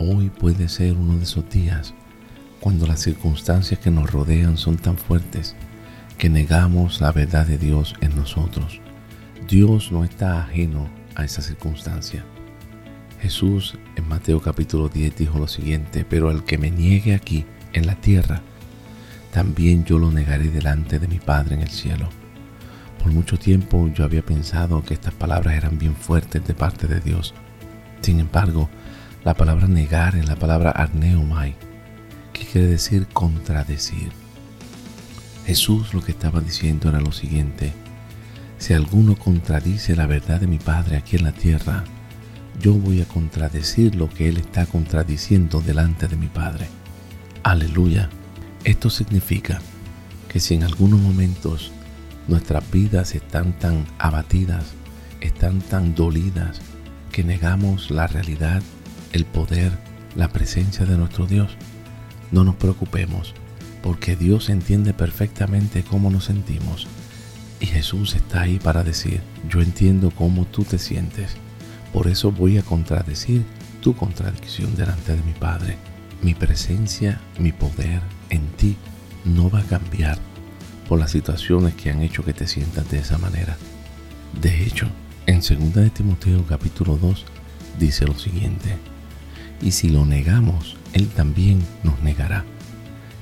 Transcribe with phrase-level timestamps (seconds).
[0.00, 1.92] Hoy puede ser uno de esos días
[2.60, 5.56] cuando las circunstancias que nos rodean son tan fuertes
[6.18, 8.80] que negamos la verdad de Dios en nosotros.
[9.48, 12.24] Dios no está ajeno a esa circunstancia.
[13.20, 17.88] Jesús en Mateo capítulo 10 dijo lo siguiente, pero al que me niegue aquí en
[17.88, 18.40] la tierra,
[19.32, 22.08] también yo lo negaré delante de mi Padre en el cielo.
[23.02, 27.00] Por mucho tiempo yo había pensado que estas palabras eran bien fuertes de parte de
[27.00, 27.34] Dios.
[28.00, 28.70] Sin embargo,
[29.28, 31.54] la palabra negar es la palabra arneumai,
[32.32, 34.10] que quiere decir contradecir.
[35.44, 37.74] Jesús lo que estaba diciendo era lo siguiente,
[38.56, 41.84] si alguno contradice la verdad de mi Padre aquí en la tierra,
[42.58, 46.66] yo voy a contradecir lo que Él está contradiciendo delante de mi Padre.
[47.42, 48.08] Aleluya.
[48.64, 49.60] Esto significa
[50.30, 51.70] que si en algunos momentos
[52.28, 54.72] nuestras vidas están tan abatidas,
[55.20, 56.62] están tan dolidas,
[57.12, 58.62] que negamos la realidad
[59.12, 59.72] el poder,
[60.16, 61.56] la presencia de nuestro Dios.
[62.30, 63.34] No nos preocupemos,
[63.82, 66.86] porque Dios entiende perfectamente cómo nos sentimos.
[67.60, 71.36] Y Jesús está ahí para decir, yo entiendo cómo tú te sientes.
[71.92, 73.44] Por eso voy a contradecir
[73.80, 75.76] tu contradicción delante de mi Padre.
[76.22, 78.76] Mi presencia, mi poder en ti
[79.24, 80.18] no va a cambiar
[80.88, 83.56] por las situaciones que han hecho que te sientas de esa manera.
[84.40, 84.86] De hecho,
[85.26, 87.24] en 2 de Timoteo capítulo 2
[87.78, 88.76] dice lo siguiente,
[89.60, 92.44] y si lo negamos, Él también nos negará.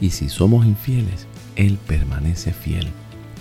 [0.00, 2.88] Y si somos infieles, Él permanece fiel,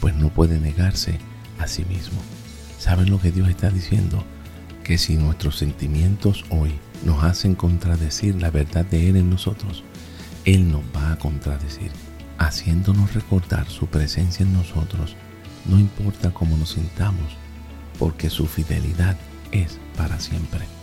[0.00, 1.18] pues no puede negarse
[1.58, 2.20] a sí mismo.
[2.78, 4.24] ¿Saben lo que Dios está diciendo?
[4.84, 6.72] Que si nuestros sentimientos hoy
[7.04, 9.84] nos hacen contradecir la verdad de Él en nosotros,
[10.44, 11.90] Él nos va a contradecir,
[12.38, 15.16] haciéndonos recordar su presencia en nosotros,
[15.66, 17.36] no importa cómo nos sintamos,
[17.98, 19.16] porque su fidelidad
[19.52, 20.81] es para siempre.